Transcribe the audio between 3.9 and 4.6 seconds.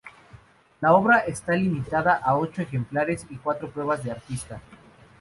de artista.